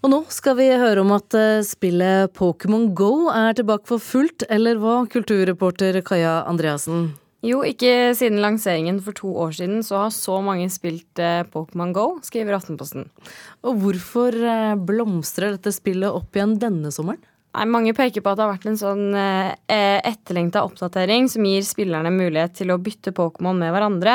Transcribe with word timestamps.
Og 0.00 0.08
nå 0.08 0.18
skal 0.32 0.54
vi 0.56 0.66
høre 0.80 1.02
om 1.02 1.10
at 1.12 1.34
eh, 1.36 1.60
spillet 1.66 2.32
Pokémon 2.32 2.86
Go 2.96 3.28
er 3.28 3.52
tilbake 3.58 3.84
for 3.90 4.00
fullt, 4.00 4.46
eller 4.48 4.78
hva, 4.80 5.02
kulturreporter 5.12 5.98
Kaja 6.06 6.38
Andreassen? 6.48 7.10
Jo, 7.44 7.60
ikke 7.64 8.14
siden 8.16 8.40
lanseringen 8.40 9.02
for 9.04 9.16
to 9.16 9.32
år 9.44 9.52
siden 9.56 9.84
så 9.84 10.06
har 10.06 10.14
så 10.16 10.38
mange 10.44 10.70
spilt 10.72 11.20
eh, 11.20 11.42
Pokémon 11.52 11.92
Go, 11.96 12.06
skriver 12.24 12.56
Aftenposten. 12.56 13.10
Og 13.60 13.76
hvorfor 13.82 14.36
eh, 14.40 14.72
blomstrer 14.88 15.58
dette 15.58 15.72
spillet 15.76 16.08
opp 16.08 16.36
igjen 16.36 16.56
denne 16.60 16.92
sommeren? 16.96 17.20
Nei, 17.50 17.64
mange 17.66 17.90
peker 17.98 18.22
på 18.22 18.30
at 18.30 18.38
det 18.38 18.44
har 18.44 18.52
vært 18.52 18.66
en 18.70 18.78
sånn 18.78 19.06
eh, 19.18 19.98
etterlengta 20.06 20.62
oppdatering 20.62 21.26
som 21.32 21.46
gir 21.48 21.64
spillerne 21.66 22.12
mulighet 22.14 22.54
til 22.60 22.70
å 22.70 22.78
bytte 22.78 23.10
Pokémon 23.16 23.58
med 23.58 23.72
hverandre, 23.74 24.14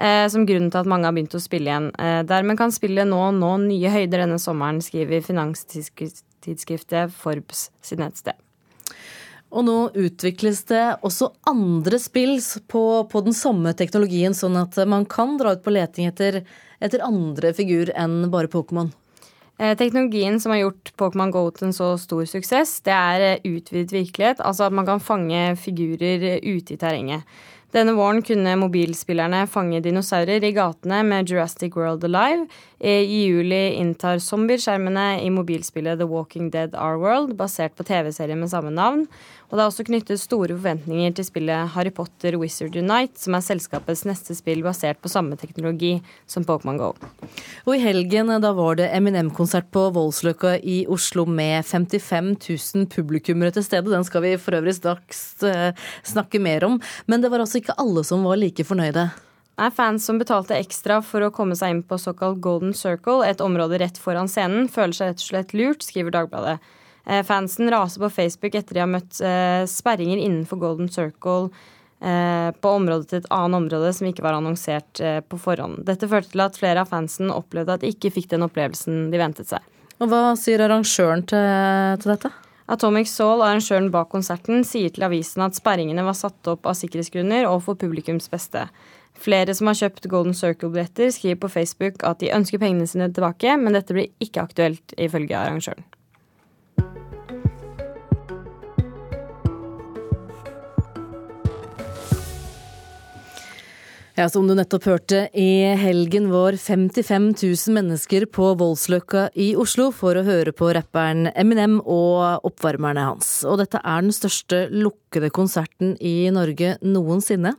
eh, 0.00 0.24
som 0.32 0.46
grunnen 0.48 0.70
til 0.72 0.80
at 0.80 0.88
mange 0.88 1.04
har 1.04 1.12
begynt 1.12 1.36
å 1.36 1.42
spille 1.44 1.68
igjen. 1.68 1.90
Eh, 2.00 2.22
dermed 2.24 2.56
kan 2.56 2.72
spillet 2.72 3.08
nå 3.08 3.20
nå 3.36 3.50
nye 3.66 3.92
høyder 3.92 4.24
denne 4.24 4.40
sommeren, 4.40 4.80
skriver 4.80 5.20
finanstidsskriftet 5.26 7.12
Forbes 7.12 7.66
sitt 7.84 8.00
nettsted. 8.00 8.40
Og 9.50 9.66
nå 9.66 9.76
utvikles 9.98 10.62
det 10.70 10.84
også 11.04 11.34
andre 11.50 11.98
spill 12.00 12.38
på, 12.70 12.84
på, 13.10 13.24
den 13.26 13.36
samme 13.36 13.74
teknologien, 13.76 14.32
sånn 14.32 14.56
at 14.56 14.78
man 14.88 15.04
kan 15.10 15.36
dra 15.36 15.52
ut 15.52 15.64
på 15.66 15.74
leting 15.74 16.08
etter, 16.08 16.46
etter 16.80 17.04
andre 17.04 17.52
figur 17.52 17.92
enn 17.92 18.22
bare 18.32 18.48
Pokémon. 18.48 18.88
Eh, 19.60 19.76
teknologien 19.76 20.40
som 20.40 20.54
har 20.54 20.62
gjort 20.62 20.92
Pokémon 20.96 21.30
GO 21.30 21.42
til 21.52 21.66
en 21.68 21.74
så 21.76 21.90
stor 22.00 22.24
suksess, 22.24 22.78
det 22.86 22.94
er 22.96 23.24
eh, 23.26 23.42
utvidet 23.44 23.92
virkelighet. 23.92 24.40
Altså 24.40 24.70
at 24.70 24.72
man 24.72 24.86
kan 24.88 25.02
fange 25.04 25.56
figurer 25.60 26.24
eh, 26.30 26.56
ute 26.56 26.74
i 26.74 26.78
terrenget. 26.80 27.28
Denne 27.70 27.92
våren 27.94 28.18
kunne 28.26 28.56
mobilspillerne 28.58 29.44
fange 29.46 29.78
dinosaurer 29.84 30.42
i 30.42 30.50
gatene 30.56 31.04
med 31.06 31.30
Jurassic 31.30 31.76
World 31.78 32.02
Alive. 32.08 32.48
I 32.80 33.04
juli 33.04 33.76
inntar 33.76 34.18
zombier 34.24 34.58
skjermene 34.58 35.20
i 35.22 35.28
mobilspillet 35.30 36.00
The 36.00 36.08
Walking 36.08 36.48
Dead 36.50 36.74
Our 36.74 36.98
World, 36.98 37.36
basert 37.38 37.76
på 37.78 37.86
TV-serien 37.86 38.40
med 38.40 38.50
samme 38.50 38.72
navn. 38.74 39.04
Og 39.50 39.58
det 39.58 39.62
er 39.62 39.68
også 39.68 39.84
knyttet 39.86 40.22
store 40.22 40.54
forventninger 40.54 41.14
til 41.18 41.26
spillet 41.26 41.72
Harry 41.74 41.90
Potter 41.94 42.36
Wizard 42.38 42.76
Unite, 42.78 43.18
som 43.18 43.34
er 43.34 43.42
selskapets 43.42 44.04
neste 44.06 44.34
spill 44.38 44.62
basert 44.62 45.00
på 45.02 45.10
samme 45.10 45.38
teknologi 45.38 45.96
som 46.30 46.46
Pokémon 46.46 46.78
GO. 46.78 46.92
Og 47.66 47.72
i 47.74 47.82
helgen 47.82 48.30
da 48.42 48.52
var 48.56 48.78
det 48.78 48.88
Eminem-konsert 48.94 49.70
på 49.74 49.88
Voldsløkka 49.94 50.56
i 50.62 50.84
Oslo 50.90 51.26
med 51.26 51.66
55 51.66 52.32
000 52.46 52.88
publikummere 52.94 53.54
til 53.54 53.66
stede. 53.66 53.90
Den 53.90 54.06
skal 54.06 54.24
vi 54.24 54.36
for 54.40 54.58
øvrig 54.58 54.76
straks 54.78 55.22
uh, 55.42 55.74
snakke 56.06 56.38
mer 56.42 56.64
om. 56.70 56.78
Men 57.10 57.22
det 57.22 57.32
var 57.34 57.42
altså 57.42 57.59
ikke 57.62 57.78
alle 57.80 58.04
som 58.06 58.24
var 58.26 58.40
like 58.40 58.64
fornøyde. 58.66 59.10
Nei, 59.60 59.68
Fans 59.76 60.06
som 60.08 60.16
betalte 60.20 60.56
ekstra 60.56 61.02
for 61.04 61.26
å 61.26 61.32
komme 61.34 61.56
seg 61.58 61.74
inn 61.74 61.80
på 61.84 61.98
såkalt 62.00 62.40
Golden 62.40 62.72
Circle, 62.76 63.26
et 63.28 63.42
område 63.44 63.80
rett 63.82 63.98
foran 64.00 64.30
scenen, 64.30 64.70
føler 64.72 64.96
seg 64.96 65.10
rett 65.10 65.20
og 65.20 65.26
slett 65.26 65.52
lurt, 65.56 65.84
skriver 65.84 66.14
Dagbladet. 66.14 66.56
Eh, 67.04 67.20
fansen 67.26 67.68
raser 67.72 68.00
på 68.00 68.10
Facebook 68.10 68.56
etter 68.56 68.76
de 68.76 68.82
har 68.84 68.88
møtt 68.88 69.20
eh, 69.24 69.66
sperringer 69.68 70.20
innenfor 70.20 70.60
Golden 70.62 70.88
Circle 70.92 71.50
eh, 72.00 72.48
på 72.56 72.72
området 72.78 73.10
til 73.10 73.20
et 73.20 73.30
annet 73.36 73.60
område 73.60 73.92
som 73.96 74.08
ikke 74.08 74.24
var 74.24 74.38
annonsert 74.38 75.00
på 75.28 75.40
forhånd. 75.40 75.82
Dette 75.88 76.08
førte 76.08 76.32
til 76.32 76.44
at 76.44 76.60
flere 76.60 76.84
av 76.84 76.92
fansen 76.92 77.32
opplevde 77.34 77.76
at 77.76 77.84
de 77.84 77.92
ikke 77.92 78.12
fikk 78.16 78.30
den 78.32 78.46
opplevelsen 78.46 79.10
de 79.12 79.20
ventet 79.20 79.52
seg. 79.52 79.64
Og 80.00 80.08
Hva 80.08 80.30
sier 80.40 80.62
arrangøren 80.64 81.26
til, 81.28 82.00
til 82.00 82.14
dette? 82.14 82.32
Atomic 82.70 83.08
Soul, 83.10 83.42
arrangøren 83.42 83.88
bak 83.90 84.12
konserten, 84.12 84.62
sier 84.62 84.92
til 84.94 85.02
avisen 85.02 85.42
at 85.42 85.56
sperringene 85.58 86.04
var 86.06 86.14
satt 86.14 86.46
opp 86.52 86.68
av 86.70 86.76
sikkerhetsgrunner 86.78 87.48
og 87.50 87.64
for 87.66 87.78
publikums 87.78 88.30
beste. 88.30 88.68
Flere 89.18 89.56
som 89.58 89.66
har 89.66 89.78
kjøpt 89.80 90.06
Golden 90.12 90.36
Circle-billetter, 90.38 91.10
skriver 91.10 91.40
på 91.42 91.50
Facebook 91.50 92.04
at 92.06 92.22
de 92.22 92.30
ønsker 92.36 92.62
pengene 92.62 92.86
sine 92.86 93.10
tilbake, 93.10 93.56
men 93.58 93.74
dette 93.74 93.96
blir 93.96 94.12
ikke 94.22 94.46
aktuelt, 94.46 94.94
ifølge 94.94 95.34
arrangøren. 95.34 95.82
Ja, 104.20 104.26
Som 104.28 104.44
du 104.44 104.52
nettopp 104.52 104.84
hørte, 104.84 105.20
i 105.32 105.72
helgen 105.80 106.26
var 106.28 106.52
55 106.52 107.30
000 107.40 107.72
mennesker 107.72 108.26
på 108.28 108.50
Voldsløkka 108.60 109.30
i 109.32 109.54
Oslo 109.56 109.86
for 109.96 110.18
å 110.18 110.24
høre 110.26 110.52
på 110.52 110.68
rapperen 110.76 111.30
Eminem 111.32 111.78
og 111.80 112.44
oppvarmerne 112.44 113.06
hans. 113.06 113.30
Og 113.48 113.56
dette 113.62 113.80
er 113.80 114.04
den 114.04 114.12
største 114.12 114.58
lukkede 114.74 115.30
konserten 115.32 115.94
i 116.04 116.28
Norge 116.36 116.74
noensinne. 116.84 117.54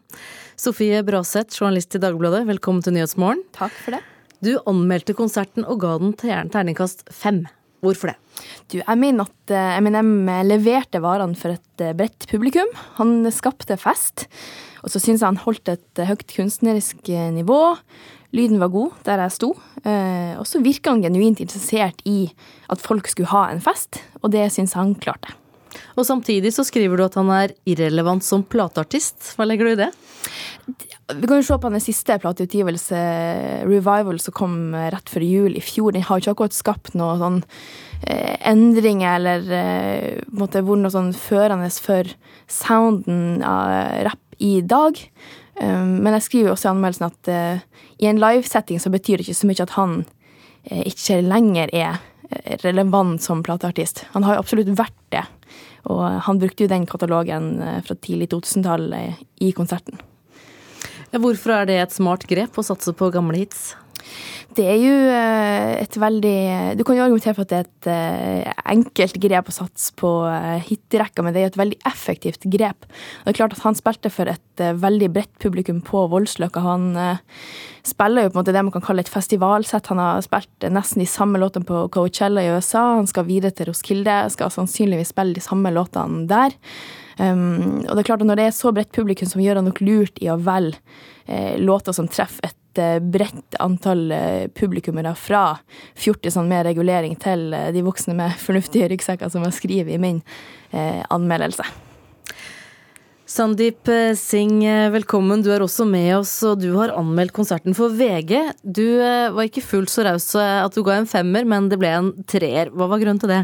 Sofie 0.54 1.02
Braseth, 1.08 1.58
journalist 1.58 1.98
i 1.98 2.04
Dagbladet, 2.04 2.44
velkommen 2.52 2.86
til 2.86 2.94
Nyhetsmorgen. 2.94 3.42
Takk 3.58 3.74
for 3.82 3.98
det. 3.98 4.04
Du 4.46 4.52
anmeldte 4.70 5.18
konserten 5.18 5.66
og 5.66 5.82
ga 5.82 5.96
den 5.98 6.14
terningkast 6.22 7.08
fem. 7.10 7.48
Hvorfor 7.82 8.12
det? 8.12 8.18
Du, 8.70 8.80
jeg 8.80 8.98
mener 9.02 9.28
at 9.28 9.54
eh, 9.54 9.78
Eminem 9.80 10.30
leverte 10.48 11.02
varene 11.04 11.38
for 11.38 11.56
et 11.56 11.84
eh, 11.84 11.96
bredt 11.98 12.28
publikum. 12.30 12.70
Han 13.00 13.26
skapte 13.34 13.78
fest. 13.82 14.28
Og 14.82 14.94
så 14.94 15.02
syns 15.02 15.22
jeg 15.22 15.28
han 15.28 15.42
holdt 15.42 15.70
et 15.74 16.04
høyt 16.08 16.26
kunstnerisk 16.30 17.10
eh, 17.10 17.30
nivå. 17.34 17.60
Lyden 18.38 18.62
var 18.62 18.72
god 18.72 19.02
der 19.06 19.26
jeg 19.26 19.36
sto. 19.36 19.52
Eh, 19.84 20.38
og 20.40 20.46
så 20.48 20.64
virka 20.64 20.94
han 20.94 21.04
genuint 21.04 21.42
interessert 21.44 22.02
i 22.08 22.30
at 22.72 22.82
folk 22.82 23.10
skulle 23.12 23.34
ha 23.34 23.50
en 23.52 23.64
fest, 23.64 24.00
og 24.22 24.32
det 24.36 24.48
syns 24.54 24.78
han 24.80 24.96
klarte. 24.96 25.41
Og 25.96 26.06
samtidig 26.08 26.54
så 26.56 26.66
skriver 26.68 27.00
du 27.00 27.06
at 27.06 27.18
han 27.20 27.32
er 27.36 27.56
irrelevant 27.70 28.26
som 28.26 28.44
plateartist. 28.44 29.34
Hva 29.38 29.48
legger 29.48 29.68
du 29.68 29.74
i 29.74 29.82
det? 29.84 29.92
Vi 31.12 31.28
kan 31.28 31.42
jo 31.42 31.46
se 31.46 31.58
på 31.60 31.72
den 31.74 31.84
siste 31.84 32.18
plateutgivelse, 32.22 33.00
Revival, 33.68 34.20
som 34.24 34.36
kom 34.38 34.58
rett 34.76 35.12
før 35.12 35.26
jul 35.26 35.58
i 35.58 35.64
fjor. 35.64 35.96
Den 35.96 36.06
har 36.08 36.22
ikke 36.22 36.36
akkurat 36.36 36.56
skapt 36.56 36.96
noen 36.96 37.20
sånn 37.20 37.40
eh, 38.08 38.38
endringer 38.52 39.18
eller 39.20 39.54
eh, 39.58 40.22
vært 40.32 40.62
noe 40.64 40.94
sånn 40.94 41.12
førende 41.18 41.72
for 41.84 42.08
sounden 42.52 43.44
av 43.44 44.06
rapp 44.08 44.42
i 44.42 44.60
dag. 44.66 44.98
Um, 45.62 46.00
men 46.02 46.16
jeg 46.16 46.26
skriver 46.26 46.54
også 46.54 46.70
i 46.70 46.72
anmeldelsen 46.72 47.10
at 47.10 47.30
uh, 47.30 47.84
i 48.02 48.08
en 48.10 48.22
livesetting 48.22 48.80
så 48.82 48.90
betyr 48.90 49.20
det 49.20 49.28
ikke 49.28 49.38
så 49.38 49.50
mye 49.50 49.66
at 49.66 49.76
han 49.76 49.98
eh, 50.64 50.88
ikke 50.90 51.20
lenger 51.22 51.74
er 51.76 52.00
relevant 52.64 53.22
som 53.24 53.44
plateartist. 53.44 54.06
Han 54.16 54.24
har 54.28 54.38
jo 54.38 54.44
absolutt 54.44 54.72
vært 54.78 54.98
det. 55.14 55.26
Og 55.92 56.04
han 56.28 56.40
brukte 56.40 56.66
jo 56.66 56.72
den 56.72 56.86
katalogen 56.90 57.56
fra 57.86 57.98
tidlig 57.98 58.30
2000-tall 58.34 58.92
i 59.42 59.52
konserten. 59.58 59.98
Hvorfor 61.12 61.52
er 61.56 61.66
det 61.68 61.78
et 61.82 61.96
smart 61.96 62.24
grep 62.30 62.56
å 62.56 62.64
satse 62.64 62.94
på 62.96 63.10
gamle 63.12 63.42
hits? 63.42 63.74
Det 64.52 64.66
er 64.68 64.80
jo 64.82 64.96
eh, 65.16 65.74
et 65.80 65.96
veldig 65.96 66.76
Du 66.76 66.84
kan 66.88 66.98
jo 66.98 67.06
argumentere 67.06 67.36
for 67.38 67.46
at 67.46 67.52
det 67.52 67.60
er 67.62 67.70
et 67.70 67.90
eh, 67.92 68.64
enkelt 68.74 69.20
grep 69.24 69.48
å 69.48 69.56
satse 69.56 69.94
på 70.00 70.10
eh, 70.28 70.64
hitrekka, 70.68 71.24
men 71.24 71.32
det 71.32 71.42
er 71.42 71.46
jo 71.48 71.52
et 71.54 71.62
veldig 71.62 71.80
effektivt 71.88 72.48
grep. 72.52 72.88
Og 72.88 73.30
Det 73.30 73.34
er 73.34 73.40
klart 73.40 73.56
at 73.56 73.64
Han 73.64 73.78
spilte 73.80 74.12
for 74.12 74.32
et 74.32 74.64
veldig 74.82 75.10
bredt 75.16 75.34
publikum 75.42 75.80
på 75.86 76.04
Voldsløkka. 76.12 76.62
Han 76.62 76.92
spiller 77.88 78.28
jo 78.28 78.32
på 78.32 78.36
en 78.36 78.42
måte 78.44 78.54
det 78.54 78.64
man 78.68 78.74
kan 78.76 78.84
kalle 78.86 79.02
et 79.06 79.12
festivalsett. 79.12 79.88
Han 79.90 80.02
har 80.02 80.22
spilt 80.26 80.68
nesten 80.70 81.02
de 81.02 81.08
samme 81.10 81.40
låtene 81.42 81.66
på 81.66 81.86
Coachella 81.96 82.44
i 82.44 82.52
USA. 82.54 82.84
Han 83.00 83.10
skal 83.10 83.26
videre 83.30 83.56
til 83.56 83.72
Roskilde, 83.72 84.18
skal 84.36 84.54
sannsynligvis 84.54 85.16
spille 85.16 85.38
de 85.38 85.44
samme 85.44 85.72
låtene 85.74 86.28
der. 86.30 86.54
Um, 87.18 87.82
og 87.86 87.92
det 87.94 88.02
er 88.02 88.08
klart 88.08 88.22
at 88.24 88.30
Når 88.30 88.40
det 88.40 88.46
er 88.50 88.54
så 88.56 88.72
bredt 88.74 88.94
publikum 88.96 89.30
som 89.30 89.42
gjør 89.44 89.60
han 89.60 89.68
nok 89.70 89.82
lurt 89.84 90.22
i 90.24 90.30
å 90.32 90.40
velge 90.42 90.80
eh, 91.28 91.58
låter 91.60 91.94
som 91.94 92.08
treffer 92.10 92.48
et 92.48 92.61
Eh, 92.80 93.00
bredt 93.04 93.56
antall 93.60 94.12
eh, 94.16 94.48
publikummere 94.48 95.12
fra 95.20 95.58
fjortisene 96.00 96.48
med 96.48 96.64
regulering 96.70 97.18
til 97.20 97.50
eh, 97.54 97.68
de 97.76 97.84
voksne 97.84 98.16
med 98.16 98.38
fornuftige 98.46 98.88
ryggsekker, 98.94 99.32
som 99.32 99.44
jeg 99.48 99.58
skriver 99.60 99.96
i 99.96 100.02
min 100.02 100.22
anmeldelse. 100.72 101.66
Sandeep 103.28 103.90
Singh, 104.16 104.64
velkommen. 104.94 105.42
Du 105.44 105.50
er 105.52 105.64
også 105.64 105.84
med 105.84 106.14
oss, 106.16 106.32
og 106.48 106.62
du 106.64 106.70
har 106.78 106.94
anmeldt 106.96 107.34
konserten 107.36 107.76
for 107.76 107.92
VG. 107.92 108.38
Du 108.64 108.86
var 109.04 109.44
ikke 109.44 109.64
fullt 109.64 109.92
så 109.92 110.06
raus 110.08 110.30
at 110.40 110.72
du 110.72 110.80
ga 110.88 110.96
en 110.96 111.10
femmer, 111.12 111.44
men 111.44 111.68
det 111.72 111.80
ble 111.82 111.92
en 111.92 112.14
treer. 112.24 112.72
Hva 112.72 112.88
var 112.92 113.04
grunnen 113.04 113.20
til 113.20 113.34
det? 113.34 113.42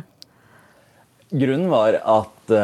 Grunnen 1.36 1.68
var 1.72 2.00
at 2.00 2.56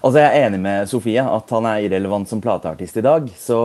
Altså 0.00 0.18
Jeg 0.18 0.26
er 0.26 0.46
enig 0.48 0.60
med 0.64 0.90
Sofie 0.90 1.22
at 1.22 1.50
han 1.54 1.66
er 1.70 1.86
irrelevant 1.86 2.28
som 2.30 2.42
plateartist 2.42 2.98
i 2.98 3.04
dag. 3.04 3.28
Så, 3.38 3.58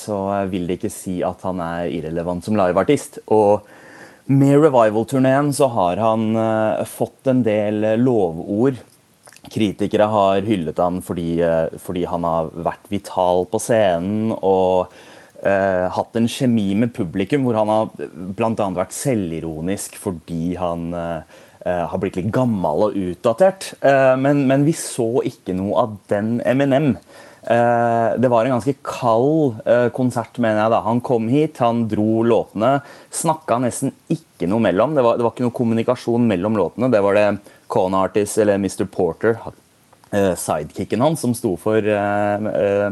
så 0.00 0.18
vil 0.50 0.68
det 0.68 0.78
ikke 0.78 0.92
si 0.92 1.18
at 1.26 1.44
han 1.44 1.60
er 1.64 1.92
irrelevant 1.92 2.46
som 2.46 2.56
liveartist. 2.58 3.20
Og 3.34 3.66
med 4.26 4.56
Revival-turneen 4.56 5.52
så 5.52 5.68
har 5.74 6.00
han 6.00 6.30
uh, 6.38 6.84
fått 6.88 7.28
en 7.28 7.42
del 7.44 7.84
lovord. 8.00 8.80
Kritikere 9.52 10.08
har 10.08 10.46
hyllet 10.46 10.80
han 10.80 11.02
fordi, 11.04 11.42
uh, 11.44 11.68
fordi 11.76 12.06
han 12.08 12.24
har 12.24 12.48
vært 12.64 12.88
vital 12.88 13.44
på 13.52 13.60
scenen 13.60 14.32
og 14.38 14.88
uh, 15.44 15.86
hatt 15.92 16.16
en 16.16 16.30
kjemi 16.30 16.70
med 16.80 16.94
publikum 16.96 17.44
hvor 17.44 17.60
han 17.60 17.72
har 17.72 17.90
bl.a. 18.08 18.70
vært 18.80 18.96
selvironisk 18.96 20.00
fordi 20.00 20.54
han 20.56 20.88
uh, 20.96 21.42
har 21.64 22.00
blitt 22.02 22.18
litt 22.18 22.32
gammel 22.34 22.88
og 22.88 22.96
utdatert. 22.98 23.72
Eh, 23.80 24.14
men, 24.20 24.44
men, 24.50 24.66
vi 24.68 24.76
så 24.76 25.08
ikke 25.24 25.56
noe 25.56 25.86
av 25.86 25.96
den 26.12 26.36
Eminem 26.44 26.94
Eh, 27.46 28.18
det 28.18 28.28
var 28.28 28.44
en 28.44 28.54
ganske 28.56 28.72
kald 28.82 29.58
eh, 29.68 29.88
konsert, 29.92 30.38
mener 30.40 30.62
jeg. 30.62 30.72
da. 30.72 30.80
Han 30.86 31.02
kom 31.04 31.28
hit, 31.28 31.60
han 31.60 31.84
dro 31.90 32.22
låtene. 32.24 32.78
Snakka 33.12 33.58
nesten 33.60 33.92
ikke 34.12 34.48
noe 34.48 34.64
mellom. 34.64 34.94
Det 34.96 35.04
var, 35.04 35.18
det 35.18 35.26
var 35.26 35.34
ikke 35.34 35.46
noe 35.46 35.58
kommunikasjon 35.58 36.28
mellom 36.30 36.56
låtene. 36.60 36.88
Det 36.92 37.02
var 37.04 37.18
det 37.18 37.26
Kona 37.68 38.04
Artist 38.08 38.40
eller 38.40 38.60
Mr. 38.60 38.86
Porter, 38.88 39.36
eh, 40.10 40.32
sidekicken 40.40 41.04
hans, 41.04 41.20
som 41.24 41.34
sto 41.36 41.56
for 41.60 41.84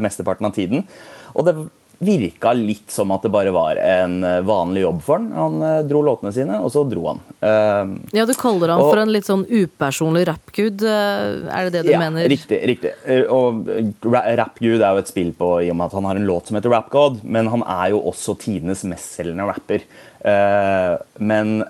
mesteparten 0.03 0.49
av 0.49 0.53
tiden. 0.53 0.85
Og 1.33 1.47
det 1.47 1.57
virka 2.05 2.51
litt 2.55 2.91
som 2.91 3.11
at 3.15 3.23
det 3.25 3.31
bare 3.33 3.51
var 3.53 3.79
en 3.79 4.19
eh, 4.27 4.41
vanlig 4.45 4.83
jobb 4.83 4.99
for 5.05 5.19
han. 5.19 5.29
Han 5.35 5.65
eh, 5.67 5.79
dro 5.89 6.01
låtene 6.05 6.33
sine, 6.35 6.59
og 6.63 6.71
så 6.73 6.83
dro 6.87 7.05
han. 7.09 7.21
Uh, 7.43 7.93
ja, 8.15 8.25
du 8.29 8.33
kaller 8.39 8.73
han 8.73 8.83
og, 8.83 8.91
for 8.91 9.01
en 9.01 9.11
litt 9.13 9.27
sånn 9.27 9.45
upersonlig 9.49 10.25
rappgud. 10.29 10.83
Er 10.85 11.67
det 11.67 11.73
det 11.75 11.83
du 11.87 11.93
ja, 11.93 12.01
mener? 12.01 12.27
Riktig. 12.31 12.59
riktig. 12.69 12.93
Og 13.33 13.67
rappgud 14.13 14.77
er 14.77 14.95
jo 14.95 15.03
et 15.03 15.11
spill 15.11 15.31
på 15.37 15.53
i 15.65 15.71
og 15.73 15.79
med 15.79 15.89
at 15.89 15.97
han 15.97 16.09
har 16.09 16.19
en 16.19 16.27
låt 16.29 16.49
som 16.49 16.59
heter 16.59 16.73
Rap 16.73 16.91
God, 16.93 17.21
men 17.23 17.51
han 17.53 17.65
er 17.65 17.93
jo 17.95 18.03
også 18.11 18.37
tidenes 18.43 18.85
mestselgende 18.87 19.47
rapper. 19.49 19.87
Uh, 20.23 20.99
men 21.19 21.63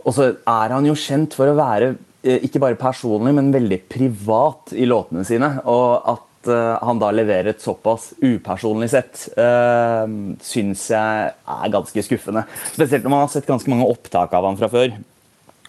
Og 0.00 0.14
så 0.16 0.32
er 0.48 0.72
han 0.74 0.88
jo 0.88 0.96
kjent 0.98 1.36
for 1.36 1.50
å 1.50 1.58
være 1.58 1.94
ikke 2.20 2.60
bare 2.60 2.76
personlig, 2.76 3.32
men 3.32 3.46
veldig 3.54 3.78
privat 3.88 4.74
i 4.76 4.84
låtene 4.84 5.22
sine. 5.24 5.54
Og 5.72 6.10
at 6.12 6.26
uh, 6.48 6.78
han 6.80 7.00
da 7.02 7.10
leverer 7.12 7.52
et 7.52 7.62
såpass 7.62 8.10
upersonlig 8.22 8.90
sett, 8.92 9.26
uh, 9.36 10.06
syns 10.44 10.86
jeg 10.92 11.30
er 11.34 11.72
ganske 11.74 12.04
skuffende. 12.06 12.46
Spesielt 12.72 13.04
når 13.04 13.12
man 13.12 13.24
har 13.24 13.32
sett 13.32 13.48
ganske 13.48 13.70
mange 13.72 13.88
opptak 13.90 14.32
av 14.36 14.46
han 14.48 14.58
fra 14.60 14.70
før. 14.72 14.94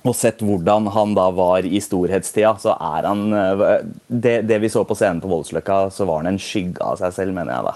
Og 0.02 0.16
sett 0.18 0.40
hvordan 0.42 0.88
han 0.96 1.16
da 1.18 1.28
var 1.36 1.68
i 1.68 1.82
storhetstida, 1.84 2.56
så 2.62 2.76
er 2.76 3.08
han 3.10 3.26
uh, 3.34 3.82
det, 4.08 4.42
det, 4.50 4.62
vi 4.64 4.72
så 4.72 4.86
på 4.88 4.98
scenen 4.98 5.22
på 5.24 5.32
Voldsløkka, 5.32 5.84
så 5.94 6.08
var 6.10 6.24
han 6.24 6.32
en 6.34 6.42
skygge 6.42 6.84
av 6.86 7.02
seg 7.02 7.18
selv, 7.18 7.36
mener 7.38 7.56
jeg 7.58 7.68
da. 7.68 7.76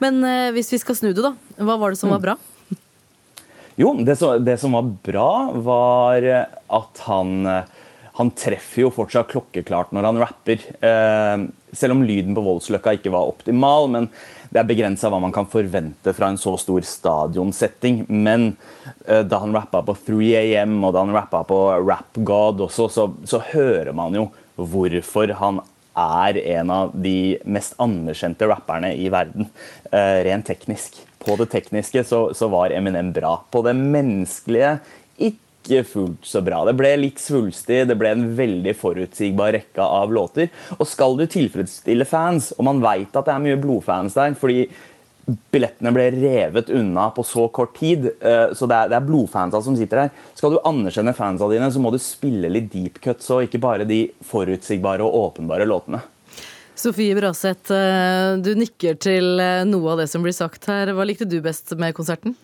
Men 0.00 0.24
hvis 0.56 0.70
vi 0.72 0.78
skal 0.80 0.96
snu 0.96 1.10
det, 1.10 1.20
da. 1.20 1.34
Hva 1.60 1.74
var 1.76 1.92
det 1.92 2.00
som 2.00 2.08
var 2.08 2.22
bra? 2.22 2.38
Jo, 3.76 3.90
det, 4.00 4.14
som, 4.16 4.40
det 4.40 4.54
som 4.62 4.72
var 4.72 4.88
bra, 5.04 5.32
var 5.60 6.24
at 6.24 7.02
han 7.04 7.44
han 8.20 8.30
treffer 8.36 8.84
jo 8.84 8.92
fortsatt 8.92 9.30
klokkeklart 9.32 9.94
når 9.96 10.06
han 10.10 10.20
rapper. 10.20 10.60
Eh, 10.84 11.46
selv 11.72 11.94
om 11.94 12.02
lyden 12.04 12.36
på 12.36 12.44
Voldsløkka 12.44 12.92
ikke 12.98 13.12
var 13.14 13.30
optimal, 13.30 13.88
men 13.94 14.08
det 14.50 14.60
er 14.60 14.68
begrensa 14.68 15.08
hva 15.08 15.20
man 15.22 15.32
kan 15.32 15.48
forvente 15.48 16.12
fra 16.12 16.28
en 16.28 16.38
så 16.40 16.52
stor 16.60 16.84
stadionsetting. 16.84 18.02
Men 18.10 18.50
eh, 19.06 19.22
da 19.24 19.40
han 19.40 19.56
rappa 19.56 19.80
på 19.86 19.96
3AM 20.10 20.76
og 20.82 20.92
da 20.92 21.06
han 21.06 21.16
rappa 21.16 21.42
på 21.48 21.60
Rap 21.80 22.20
God 22.20 22.60
også, 22.66 22.90
så, 22.92 23.08
så, 23.24 23.42
hører 23.54 23.94
man 23.96 24.18
jo 24.18 24.28
hvorfor 24.60 25.32
han 25.40 25.62
er 25.96 26.36
en 26.58 26.70
av 26.74 26.92
de 26.94 27.38
mest 27.48 27.78
anerkjente 27.80 28.46
rapperne 28.50 28.92
i 29.00 29.08
verden, 29.12 29.48
eh, 29.90 30.20
rent 30.28 30.50
teknisk. 30.50 31.00
På 31.20 31.40
det 31.40 31.50
tekniske 31.52 32.04
så, 32.08 32.26
så 32.36 32.48
var 32.52 32.72
Eminem 32.72 33.14
bra. 33.16 33.38
På 33.52 33.64
det 33.64 33.76
menneskelige 33.80 34.78
ikke 35.20 35.49
ikke 35.60 35.82
fullt 35.86 36.26
så 36.26 36.42
bra. 36.44 36.62
Det 36.66 36.76
ble 36.78 36.92
litt 36.98 37.20
svulstig, 37.22 37.84
det 37.88 37.96
ble 38.00 38.14
en 38.14 38.28
veldig 38.36 38.74
forutsigbar 38.78 39.54
rekke 39.56 39.84
av 39.84 40.12
låter. 40.12 40.50
Og 40.78 40.88
skal 40.88 41.18
du 41.18 41.26
tilfredsstille 41.30 42.06
fans, 42.08 42.52
og 42.58 42.66
man 42.70 42.82
veit 42.84 43.14
at 43.14 43.28
det 43.28 43.34
er 43.34 43.44
mye 43.44 43.60
blodfans 43.60 44.16
der 44.18 44.38
fordi 44.40 44.64
billettene 45.52 45.92
ble 45.94 46.08
revet 46.14 46.70
unna 46.74 47.10
på 47.14 47.22
så 47.26 47.46
kort 47.54 47.76
tid, 47.78 48.08
eh, 48.18 48.50
så 48.56 48.66
det 48.66 48.78
er, 48.78 48.92
det 48.94 49.02
blodfansa 49.06 49.60
som 49.62 49.76
sitter 49.78 50.06
her. 50.06 50.14
Skal 50.34 50.56
du 50.56 50.62
anerkjenne 50.66 51.14
fansa 51.14 51.48
dine, 51.52 51.68
så 51.70 51.82
må 51.82 51.92
du 51.94 52.00
spille 52.02 52.50
litt 52.50 52.70
deep 52.72 52.98
cuts 53.04 53.30
og 53.30 53.44
ikke 53.46 53.60
bare 53.62 53.86
de 53.88 54.06
forutsigbare 54.26 55.06
og 55.06 55.28
åpenbare 55.28 55.68
låtene. 55.68 56.02
Sofie 56.80 57.14
Braseth, 57.14 57.70
eh, 57.76 58.40
du 58.40 58.54
nikker 58.56 58.96
til 58.98 59.42
eh, 59.42 59.66
noe 59.68 59.92
av 59.92 60.02
det 60.02 60.08
som 60.10 60.24
blir 60.24 60.34
sagt 60.34 60.64
her. 60.70 60.94
Hva 60.96 61.04
likte 61.06 61.28
du 61.28 61.38
best 61.44 61.74
med 61.78 61.94
konserten? 61.94 62.34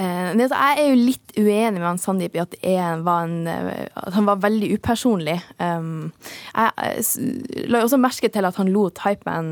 Eh, 0.00 0.30
jeg 0.38 0.48
er 0.80 0.86
jo 0.88 0.96
litt 0.96 1.34
uenig 1.36 1.76
med 1.76 1.84
han 1.84 2.00
Sandeep 2.00 2.36
i 2.36 2.40
at, 2.40 2.54
eh, 2.64 2.94
at 2.96 4.14
han 4.16 4.28
var 4.28 4.40
veldig 4.40 4.70
upersonlig. 4.78 5.36
Um, 5.60 6.12
jeg 6.54 7.68
la 7.68 7.82
også 7.84 8.00
merke 8.00 8.30
til 8.32 8.48
at 8.48 8.56
han 8.60 8.72
lot 8.72 9.02
Hypeman 9.04 9.50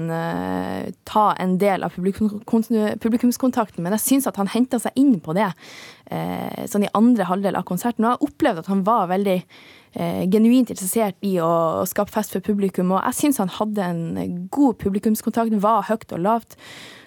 ta 1.08 1.26
en 1.42 1.56
del 1.60 1.84
av 1.84 1.92
publikum, 1.96 2.40
publikumskontakten, 2.46 3.82
men 3.84 3.96
jeg 3.96 4.06
syns 4.06 4.28
at 4.30 4.38
han 4.40 4.50
henta 4.52 4.80
seg 4.80 4.96
inn 4.96 5.18
på 5.20 5.36
det 5.36 5.50
sånn 6.08 6.86
i 6.86 6.92
andre 6.96 7.26
halvdel 7.28 7.58
av 7.58 7.66
konserten. 7.68 8.06
Og 8.06 8.14
jeg 8.14 8.30
opplevde 8.30 8.64
at 8.64 8.70
han 8.72 8.84
var 8.86 9.10
veldig 9.10 9.42
genuint 9.94 10.68
interessert 10.68 11.16
i 11.24 11.38
å, 11.40 11.84
skape 11.88 12.12
fest 12.12 12.34
for 12.34 12.44
publikum, 12.44 12.92
og 12.92 13.00
jeg 13.00 13.16
syns 13.18 13.40
han 13.40 13.50
hadde 13.50 13.86
en 13.86 14.02
god 14.52 14.76
publikumskontakt, 14.82 15.56
var 15.62 15.86
høyt 15.88 16.12
og 16.12 16.22
lavt 16.22 16.58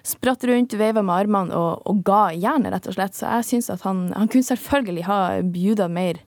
spratt 0.07 0.43
rundt, 0.49 0.73
veiva 0.79 1.03
med 1.05 1.25
armene 1.25 1.57
og, 1.57 1.83
og, 1.85 2.01
ga 2.05 2.31
jernet, 2.33 2.71
rett 2.73 2.89
og 2.89 2.97
slett. 2.97 3.17
Så 3.17 3.27
jeg 3.27 3.47
syns 3.49 3.69
at 3.73 3.85
han, 3.85 4.07
han 4.17 4.31
kunne 4.31 4.47
selvfølgelig 4.47 5.05
ha 5.07 5.19
bjuda 5.45 5.87
mer 5.91 6.21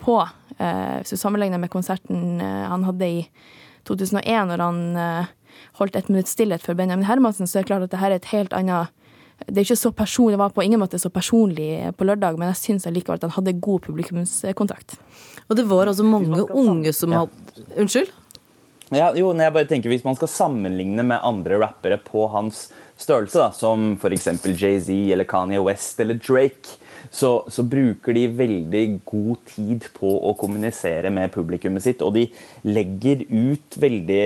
på, 0.00 0.20
eh, 0.58 1.00
hvis 1.00 1.12
du 1.14 1.20
sammenligner 1.20 1.60
med 1.60 1.72
konserten 1.72 2.40
eh, 2.40 2.64
han 2.70 2.86
hadde 2.86 3.10
i 3.18 3.20
2001, 3.88 4.46
når 4.52 4.64
han 4.64 4.80
eh, 4.96 5.34
holdt 5.80 5.98
et 5.98 6.08
minutts 6.12 6.36
stillhet 6.36 6.64
for 6.64 6.78
Benjamin 6.78 7.08
Hermansen, 7.08 7.50
så 7.50 7.58
er 7.58 7.66
det 7.66 7.72
klart 7.72 7.88
at 7.88 7.94
det 7.94 8.00
her 8.00 8.14
er 8.14 8.22
et 8.22 8.32
helt 8.32 8.54
annet 8.56 8.94
det 9.46 9.60
er 9.60 9.66
ikke 9.66 9.78
så 9.80 9.92
personlig, 9.96 10.36
det 10.36 10.42
var 10.42 10.54
på 10.54 10.64
ingen 10.64 10.82
måte 10.82 11.00
så 11.00 11.10
personlig 11.12 11.70
på 11.96 12.06
lørdag, 12.06 12.38
men 12.38 12.50
jeg 12.52 12.60
syns 12.60 12.88
allikevel 12.90 13.20
at 13.20 13.28
han 13.28 13.36
hadde 13.38 13.58
god 13.62 13.84
publikumskontakt. 13.86 14.98
Og 15.48 15.56
det 15.58 15.66
var 15.70 15.90
altså 15.90 16.06
mange 16.06 16.44
unge 16.50 16.92
som 16.96 17.14
hadde 17.16 17.64
Unnskyld? 17.80 18.12
Ja, 18.90 19.12
jo, 19.14 19.30
jeg 19.38 19.54
bare 19.54 19.68
tenker 19.70 19.92
Hvis 19.92 20.02
man 20.02 20.16
skal 20.18 20.30
sammenligne 20.32 21.04
med 21.06 21.22
andre 21.22 21.60
rappere 21.62 21.98
på 22.02 22.26
hans 22.32 22.68
størrelse, 23.00 23.38
da, 23.38 23.50
som 23.54 23.94
f.eks. 23.96 24.28
Jay-Z 24.50 24.90
eller 25.14 25.24
Kanye 25.24 25.62
West 25.64 26.00
eller 26.02 26.18
Drake, 26.20 26.76
så, 27.10 27.30
så, 27.48 27.64
bruker 27.64 28.14
de 28.14 28.26
veldig 28.38 28.82
god 29.08 29.38
tid 29.54 29.86
på 29.96 30.10
å 30.28 30.34
kommunisere 30.38 31.10
med 31.14 31.32
publikummet 31.32 31.86
sitt. 31.86 32.04
Og 32.04 32.12
de 32.18 32.26
legger 32.68 33.24
ut 33.30 33.78
veldig, 33.80 34.24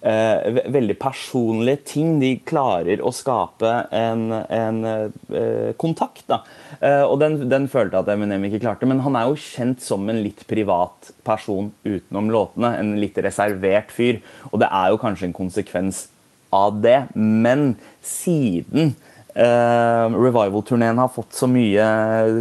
eh, 0.00 0.58
veldig 0.72 0.96
personlige 1.00 1.82
ting. 1.92 2.16
De 2.20 2.32
klarer 2.46 3.02
å 3.04 3.12
skape 3.14 3.72
en, 3.94 4.28
en 4.32 4.82
eh, 4.90 5.72
kontakt. 5.80 6.24
Da. 6.30 6.42
Eh, 6.80 7.04
og 7.04 7.18
den, 7.22 7.38
den 7.50 7.68
følte 7.72 8.00
at 8.00 8.10
Eminem 8.12 8.46
ikke 8.48 8.62
klarte. 8.66 8.88
Men 8.88 9.02
han 9.06 9.18
er 9.18 9.30
jo 9.30 9.40
kjent 9.40 9.84
som 9.84 10.06
en 10.10 10.22
litt 10.24 10.44
privat 10.50 11.12
person 11.26 11.72
utenom 11.86 12.30
låtene. 12.34 12.74
En 12.80 12.94
litt 13.00 13.18
reservert 13.24 13.94
fyr. 13.94 14.20
Og 14.52 14.60
det 14.62 14.70
er 14.70 14.92
jo 14.92 15.02
kanskje 15.02 15.30
en 15.30 15.36
konsekvens 15.36 16.06
av 16.54 16.80
det. 16.84 17.00
Men 17.14 17.74
siden 18.04 18.94
uh, 19.36 20.08
revival-turneen 20.16 20.98
har 20.98 21.12
fått 21.12 21.36
så 21.36 21.48
mye 21.50 21.86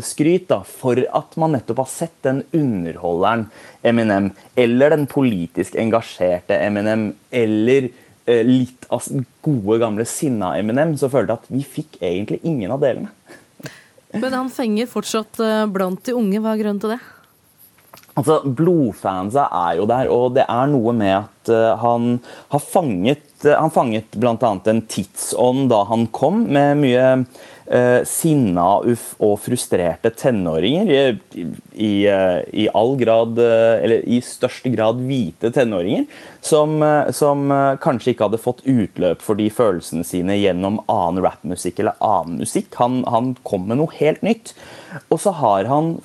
skryt 0.06 0.47
da, 0.51 0.62
for 0.65 1.00
at 1.00 1.38
man 1.42 1.56
nettopp 1.56 1.83
har 1.83 1.92
sett 1.92 2.18
den 2.25 2.44
underholderen 2.56 3.47
Eminem, 3.86 4.31
eller 4.55 4.96
den 4.96 5.05
politisk 5.12 5.77
engasjerte 5.79 6.58
Eminem, 6.58 7.12
eller 7.31 7.89
uh, 7.91 8.43
litt 8.48 8.88
av 8.89 9.05
gode, 9.46 9.79
gamle 9.84 10.08
sinna 10.10 10.55
Eminem, 10.60 10.96
så 10.98 11.12
følte 11.12 11.36
jeg 11.36 11.43
at 11.43 11.51
vi 11.58 11.65
fikk 11.79 12.00
egentlig 12.01 12.41
ingen 12.48 12.74
av 12.74 12.81
delene. 12.84 13.12
Men 14.15 14.34
han 14.34 14.50
fenger 14.53 14.88
fortsatt 14.88 15.39
eh, 15.43 15.65
blant 15.72 16.03
de 16.08 16.15
unge. 16.15 16.39
Hva 16.39 16.53
er 16.53 16.62
grunnen 16.62 16.81
til 16.84 16.93
det? 16.96 17.01
Altså, 18.15 18.39
Blodfansa 18.48 19.50
er 19.51 19.79
jo 19.81 19.88
der, 19.91 20.10
og 20.12 20.38
det 20.38 20.45
er 20.48 20.69
noe 20.72 20.93
med 20.95 21.17
at 21.17 21.51
uh, 21.51 21.74
han 21.81 22.22
har 22.53 22.63
fanget 22.63 23.25
uh, 23.43 23.57
Han 23.60 23.74
fanget 23.75 24.15
bl.a. 24.15 24.53
en 24.72 24.86
tidsånd 24.88 25.67
da 25.72 25.81
han 25.89 26.07
kom, 26.15 26.45
med 26.55 26.79
mye 26.79 27.10
uh, 27.19 28.00
sinna 28.07 28.69
og 28.79 29.36
frustrerte 29.43 30.13
tenåringer. 30.15 30.93
I, 30.95 31.43
i, 31.75 31.91
i, 32.07 32.69
all 32.72 32.95
grad, 33.01 33.36
eller 33.36 34.07
i 34.07 34.22
største 34.24 34.72
grad 34.72 35.03
hvite 35.03 35.51
tenåringer, 35.51 36.07
som, 36.39 36.79
som 37.12 37.51
kanskje 37.84 38.13
ikke 38.13 38.29
hadde 38.29 38.39
fått 38.39 38.63
utløp 38.63 39.24
for 39.25 39.36
de 39.36 39.50
følelsene 39.51 40.07
sine 40.07 40.39
gjennom 40.39 40.79
annen 40.88 41.25
rappmusikk 41.25 41.84
eller 41.84 42.00
annen 42.00 42.39
musikk. 42.45 42.72
Han, 42.79 43.01
han 43.12 43.36
kom 43.43 43.67
med 43.67 43.81
noe 43.81 44.00
helt 44.00 44.24
nytt. 44.24 44.55
Og 45.10 45.19
så 45.25 45.36
har 45.36 45.67
han 45.67 45.98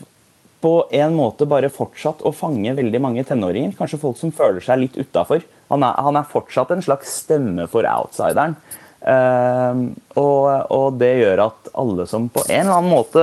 på 0.61 0.75
en 0.91 1.15
måte 1.17 1.49
bare 1.49 1.71
fortsatt 1.73 2.21
å 2.27 2.33
fange 2.37 2.75
veldig 2.77 3.01
mange 3.01 3.25
tenåringer. 3.25 3.73
Kanskje 3.79 4.01
folk 4.03 4.19
som 4.21 4.33
føler 4.35 4.61
seg 4.65 4.83
litt 4.83 4.99
utafor. 5.01 5.45
Han, 5.73 5.87
han, 5.87 6.19
er 6.19 6.29
fortsatt 6.29 6.73
en 6.75 6.85
slags 6.85 7.13
stemme 7.23 7.67
for 7.71 7.89
outsideren. 7.89 8.59
Uh, 9.01 9.97
og, 10.21 10.45
og, 10.69 10.99
det 11.01 11.15
gjør 11.23 11.47
at 11.47 11.71
alle 11.81 12.05
som 12.11 12.27
på 12.29 12.43
en 12.51 12.67
eller 12.67 12.75
annen 12.77 12.93
måte 12.93 13.23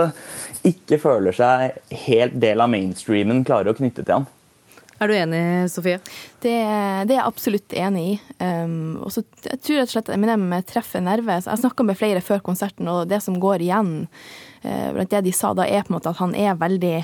ikke 0.66 0.98
føler 0.98 1.36
seg 1.38 1.76
helt 2.08 2.40
del 2.42 2.64
av 2.64 2.72
mainstreamen, 2.74 3.44
klarer 3.46 3.76
å 3.76 3.78
knytte 3.78 4.02
til 4.02 4.16
han. 4.16 4.26
Er 4.98 5.12
du 5.12 5.14
enig, 5.14 5.42
Sofie? 5.70 6.00
Det, 6.42 6.56
det 7.06 7.14
er 7.14 7.20
jeg 7.20 7.28
absolutt 7.28 7.76
enig 7.78 8.06
i. 8.08 8.16
Um, 8.42 8.98
og 9.06 9.14
så 9.14 9.22
jeg 9.46 9.60
tror 9.62 9.78
rett 9.78 9.92
og 9.92 9.94
slett 9.94 10.10
Eminem 10.16 10.48
treffer 10.66 11.04
nerve. 11.06 11.38
Jeg 11.38 11.62
snakka 11.62 11.86
med 11.86 12.00
flere 12.00 12.24
før 12.26 12.42
konserten, 12.48 12.90
og 12.90 13.06
det 13.12 13.22
som 13.22 13.38
går 13.42 13.68
igjen 13.68 13.92
uh, 14.66 15.04
det 15.04 15.26
de 15.26 15.34
sa 15.36 15.54
da, 15.58 15.68
er 15.68 15.86
på 15.86 15.94
en 15.94 16.00
måte 16.00 16.14
at 16.14 16.22
han 16.22 16.36
er 16.38 16.60
veldig 16.60 16.96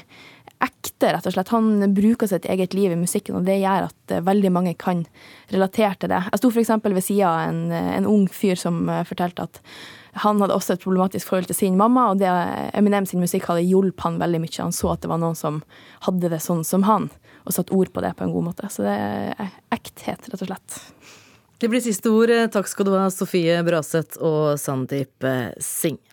ekte 0.63 1.11
rett 1.13 1.27
og 1.27 1.35
slett. 1.35 1.51
Han 1.53 1.95
bruker 1.95 2.29
sitt 2.29 2.45
eget 2.49 2.75
liv 2.75 2.93
i 2.93 2.99
musikken, 2.99 3.39
og 3.39 3.47
det 3.47 3.59
gjør 3.59 3.89
at 3.89 4.13
veldig 4.23 4.51
mange 4.53 4.75
kan 4.79 5.03
relatere 5.51 5.97
til 5.99 6.13
det. 6.13 6.21
Jeg 6.31 6.41
sto 6.41 6.51
f.eks. 6.53 6.71
ved 6.83 7.03
sida 7.03 7.31
av 7.31 7.49
en, 7.49 7.65
en, 7.71 8.07
ung 8.09 8.29
fyr 8.31 8.59
som 8.59 8.85
fortalte 9.07 9.47
at 9.49 9.59
han 10.23 10.39
hadde 10.43 10.53
også 10.53 10.75
et 10.75 10.83
problematisk 10.83 11.31
forhold 11.31 11.49
til 11.49 11.57
sin 11.57 11.77
mamma, 11.79 12.11
og 12.11 12.21
det 12.21 12.29
Eminem 12.77 13.07
sin 13.09 13.23
musikk 13.23 13.49
hadde 13.49 13.65
hjulpet 13.65 14.05
han 14.05 14.21
veldig 14.21 14.43
mye. 14.43 14.55
Han 14.61 14.75
så 14.75 14.93
at 14.93 15.03
det 15.03 15.09
var 15.11 15.21
noen 15.23 15.37
som 15.37 15.63
hadde 16.05 16.31
det 16.31 16.41
sånn 16.43 16.61
som 16.67 16.85
han, 16.87 17.09
og 17.43 17.57
satt 17.57 17.73
ord 17.73 17.91
på 17.93 18.03
det 18.05 18.13
på 18.19 18.27
en 18.27 18.35
god 18.35 18.51
måte. 18.51 18.69
Så 18.71 18.85
det 18.85 18.93
er 18.93 19.57
ekthet, 19.73 20.29
rett 20.29 20.45
og 20.45 20.51
slett. 20.51 20.79
Det 21.59 21.69
blir 21.71 21.81
siste 21.83 22.11
ord. 22.13 22.31
Takk 22.53 22.69
skal 22.69 22.87
du 22.87 22.93
ha, 22.95 23.07
Sofie 23.13 23.57
Braseth 23.65 24.21
og 24.21 24.59
Sandeep 24.61 25.25
Singh. 25.63 26.12